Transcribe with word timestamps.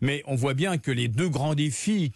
Mais 0.00 0.22
on 0.26 0.34
voit 0.34 0.54
bien 0.54 0.78
que 0.78 0.90
les 0.90 1.08
deux 1.08 1.28
grands 1.28 1.54
défis 1.54 2.12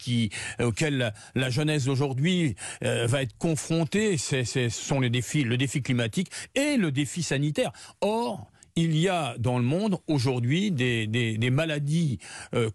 auxquels 0.61 1.13
la, 1.35 1.51
jeunesse 1.51 1.85
d'aujourd'hui 1.85 2.57
euh, 2.83 3.07
va 3.07 3.23
être 3.23 3.37
confrontée, 3.39 4.17
c'est, 4.17 4.45
ce 4.45 4.69
sont 4.69 5.01
les 5.01 5.11
défis, 5.11 5.45
le 5.45 5.57
défi 5.57 5.83
climatique 5.83 6.31
et 6.55 6.77
le 6.77 6.91
défi 6.91 7.23
sanitaire. 7.23 7.73
Or, 8.01 8.51
il 8.77 8.97
y 8.97 9.09
a 9.09 9.37
dans 9.39 9.59
le 9.59 9.65
monde 9.65 9.99
aujourd'hui 10.09 10.71
des, 10.73 11.51
maladies 11.51 12.19
euh, 12.55 12.71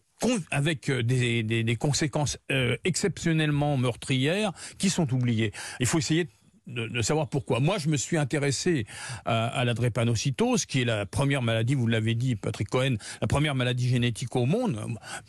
avec 0.52 0.90
euh, 0.90 1.04
des, 1.04 1.78
conséquences 1.78 2.38
exceptionnellement 2.84 3.78
meurtrières 3.78 4.54
qui 4.78 4.90
sont 4.90 5.14
oubliées. 5.14 5.52
Il 5.80 5.86
faut 5.86 5.98
essayer 5.98 6.26
de 6.26 6.30
de, 6.70 6.88
de, 6.88 7.02
savoir 7.02 7.28
pourquoi. 7.28 7.60
Moi, 7.60 7.78
je 7.78 7.90
me 7.90 7.98
suis 7.98 8.18
intéressé 8.18 8.86
à, 9.26 9.48
à, 9.48 9.66
la 9.66 9.74
drépanocytose, 9.74 10.66
qui 10.66 10.82
est 10.82 10.86
la 10.86 11.06
première 11.06 11.42
maladie, 11.42 11.76
vous 11.76 11.88
l'avez 11.88 12.16
dit, 12.16 12.36
Patrick 12.36 12.70
Cohen, 12.70 12.96
la 13.22 13.28
première 13.28 13.56
maladie 13.56 13.88
génétique 13.88 14.36
au 14.36 14.46
monde. 14.46 14.80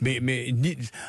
Mais, 0.01 0.19
mais 0.23 0.53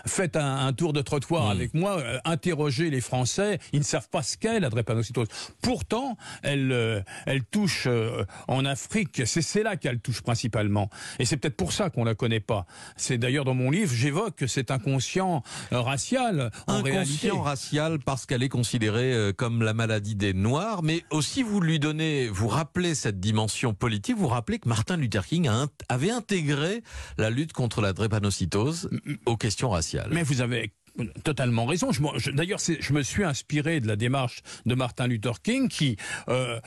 faites 0.06 0.36
un, 0.36 0.68
un 0.68 0.74
tour 0.74 0.94
de 0.94 1.02
trottoir 1.02 1.48
mmh. 1.48 1.52
avec 1.52 1.74
moi, 1.74 2.00
euh, 2.00 2.20
interrogez 2.26 2.90
les 2.90 3.02
Français, 3.02 3.60
ils 3.74 3.80
ne 3.80 3.86
savent 3.86 4.10
pas 4.10 4.24
ce 4.24 4.38
qu'est 4.38 4.60
la 4.60 4.70
drépanocytose. 4.70 5.28
Pourtant, 5.62 6.18
elle, 6.44 6.72
euh, 6.72 7.02
elle 7.26 7.44
touche 7.44 7.86
euh, 7.88 8.26
en 8.48 8.66
Afrique, 8.66 9.24
c'est 9.26 9.64
là 9.64 9.76
qu'elle 9.76 10.00
touche 10.00 10.22
principalement. 10.22 10.90
Et 11.20 11.26
c'est 11.26 11.38
peut-être 11.38 11.56
pour 11.56 11.74
ça 11.74 11.90
qu'on 11.90 12.04
la 12.04 12.16
connaît 12.16 12.40
pas. 12.40 12.66
C'est 12.96 13.18
d'ailleurs 13.18 13.46
dans 13.46 13.54
mon 13.54 13.72
livre, 13.72 13.94
j'évoque 13.94 14.36
que 14.36 14.48
c'est 14.48 14.72
inconscient 14.72 15.44
euh, 15.74 15.82
racial. 15.82 16.52
En 16.68 16.76
inconscient 16.76 16.92
réalité. 16.94 17.32
racial 17.32 18.00
parce 18.00 18.26
qu'elle 18.26 18.44
est 18.44 18.50
considérée 18.50 19.32
comme 19.38 19.64
la 19.64 19.74
maladie 19.74 20.16
des 20.22 20.34
Noirs, 20.36 20.84
mais 20.84 21.04
aussi 21.10 21.42
vous 21.42 21.60
lui 21.60 21.80
donnez, 21.80 22.30
vous 22.30 22.48
rappelez 22.48 22.94
cette 22.94 23.20
dimension 23.20 23.74
politique, 23.74 24.16
vous 24.16 24.28
rappelez 24.28 24.60
que 24.60 24.70
Martin 24.70 24.96
Luther 24.96 25.26
King 25.26 25.48
a, 25.48 25.66
avait 25.90 26.12
intégré 26.12 26.84
la 27.18 27.32
lutte 27.32 27.54
contre 27.54 27.82
la 27.82 27.92
drépanocytose 27.92 28.88
aux 29.26 29.36
questions 29.36 29.72
raciales. 29.72 30.10
Mais 30.14 30.22
vous 30.22 30.42
avez 30.42 30.74
totalement 31.24 31.66
raison. 31.66 31.92
Je, 31.92 32.32
D'ailleurs, 32.32 32.60
je 32.60 32.94
me 32.94 33.02
suis 33.02 33.24
inspiré 33.24 33.80
de 33.80 33.88
la 33.88 33.96
démarche 33.96 34.42
de 34.66 34.76
Martin 34.76 35.08
Luther 35.08 35.42
King 35.42 35.70
qui, 35.70 35.98
euh, 36.30 36.60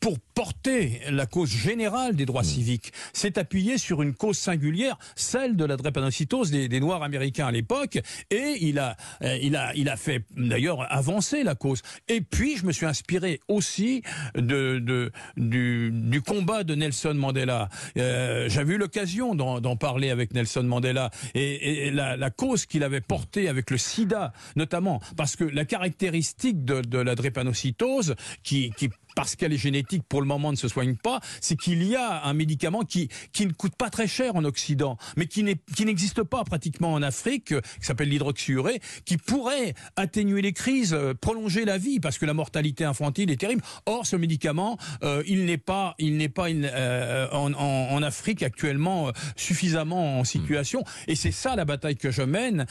pour 0.00 0.18
porter 0.34 1.00
la 1.10 1.26
cause 1.26 1.50
générale 1.50 2.16
des 2.16 2.26
droits 2.26 2.42
mmh. 2.42 2.44
civiques, 2.44 2.92
s'est 3.12 3.38
appuyé 3.38 3.78
sur 3.78 4.02
une 4.02 4.14
cause 4.14 4.38
singulière, 4.38 4.98
celle 5.16 5.56
de 5.56 5.64
la 5.64 5.76
drépanocytose 5.76 6.50
des, 6.50 6.68
des 6.68 6.80
Noirs 6.80 7.02
américains 7.02 7.46
à 7.46 7.52
l'époque, 7.52 7.98
et 8.30 8.54
il 8.60 8.78
a, 8.78 8.96
euh, 9.22 9.38
il 9.42 9.56
a, 9.56 9.74
il 9.74 9.88
a 9.88 9.96
fait 9.96 10.24
d'ailleurs 10.36 10.90
avancer 10.92 11.42
la 11.42 11.54
cause. 11.54 11.82
Et 12.08 12.20
puis, 12.20 12.56
je 12.56 12.66
me 12.66 12.72
suis 12.72 12.86
inspiré 12.86 13.40
aussi 13.48 14.02
de, 14.34 14.78
de 14.78 15.10
du, 15.36 15.90
du 15.92 16.22
combat 16.22 16.64
de 16.64 16.74
Nelson 16.74 17.14
Mandela. 17.14 17.68
Euh, 17.96 18.48
J'avais 18.48 18.74
eu 18.74 18.78
l'occasion 18.78 19.34
d'en 19.34 19.76
parler 19.76 20.10
avec 20.10 20.32
Nelson 20.34 20.62
Mandela 20.62 21.10
et, 21.34 21.86
et 21.86 21.90
la, 21.90 22.16
la 22.16 22.30
cause 22.30 22.66
qu'il 22.66 22.82
avait 22.82 23.00
portée 23.00 23.48
avec 23.48 23.67
le 23.70 23.78
sida, 23.78 24.32
notamment, 24.56 25.00
parce 25.16 25.36
que 25.36 25.44
la 25.44 25.64
caractéristique 25.64 26.64
de, 26.64 26.98
la 26.98 27.14
drépanocytose, 27.14 28.14
qui 28.42 28.72
parce 29.18 29.34
qu'elle 29.34 29.52
est 29.52 29.58
génétique, 29.58 30.04
pour 30.08 30.20
le 30.20 30.28
moment 30.28 30.52
ne 30.52 30.56
se 30.56 30.68
soigne 30.68 30.94
pas, 30.94 31.18
c'est 31.40 31.56
qu'il 31.56 31.82
y 31.82 31.96
a 31.96 32.22
un 32.24 32.34
médicament 32.34 32.84
qui, 32.84 33.08
qui 33.32 33.46
ne 33.46 33.52
coûte 33.52 33.74
pas 33.74 33.90
très 33.90 34.06
cher 34.06 34.36
en 34.36 34.44
Occident, 34.44 34.96
mais 35.16 35.26
qui 35.26 35.42
n'existe 35.42 36.22
pas 36.22 36.44
pratiquement 36.44 36.92
en 36.92 37.02
Afrique, 37.02 37.46
qui 37.46 37.84
s'appelle 37.84 38.10
l'hydroxyurée, 38.10 38.80
qui 39.04 39.16
pourrait 39.16 39.74
atténuer 39.96 40.40
les 40.40 40.52
crises, 40.52 40.94
euh, 40.94 41.14
prolonger 41.14 41.64
la 41.64 41.78
vie, 41.78 41.98
parce 41.98 42.16
que 42.16 42.26
la 42.26 42.32
mortalité 42.32 42.84
infantile 42.84 43.32
est 43.32 43.38
terrible. 43.38 43.60
Or, 43.86 44.06
ce 44.06 44.14
médicament, 44.14 44.78
euh, 45.02 45.24
il 45.26 45.46
n'est 45.46 45.58
pas, 45.58 45.96
il 45.98 46.16
n'est 46.16 46.28
pas 46.28 46.48
euh, 46.48 47.26
en, 47.32 47.52
en, 47.54 47.88
en, 47.90 48.02
Afrique 48.04 48.44
actuellement 48.44 49.08
euh, 49.08 49.12
suffisamment 49.34 50.20
en 50.20 50.22
situation. 50.22 50.84
Et 51.08 51.16
c'est 51.16 51.32
ça 51.32 51.56
la 51.56 51.64
bataille 51.64 51.96
que 51.96 52.12
je 52.12 52.22
mène, 52.22 52.66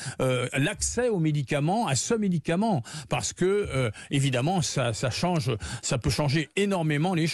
l'accès 0.53 1.09
aux 1.09 1.19
médicaments, 1.19 1.87
à 1.87 1.95
ce 1.95 2.13
médicament, 2.13 2.83
parce 3.09 3.33
que 3.33 3.91
évidemment, 4.11 4.61
ça, 4.61 4.93
ça 4.93 5.09
change, 5.09 5.51
ça 5.81 5.97
peut 5.97 6.09
changer 6.09 6.36
énormément 6.55 7.13
les 7.13 7.25